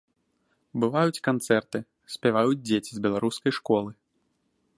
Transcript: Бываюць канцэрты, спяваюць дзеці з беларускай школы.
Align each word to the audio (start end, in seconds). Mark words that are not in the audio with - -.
Бываюць 0.83 1.23
канцэрты, 1.27 1.77
спяваюць 2.15 2.61
дзеці 2.71 2.91
з 2.97 3.05
беларускай 3.05 3.51
школы. 3.61 3.91